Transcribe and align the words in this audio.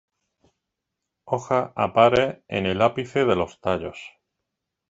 Hojas 1.25 1.73
a 1.75 1.93
pares 1.93 2.39
en 2.47 2.65
el 2.65 2.81
ápice 2.81 3.23
de 3.23 3.35
los 3.35 3.61
tallos. 3.61 3.99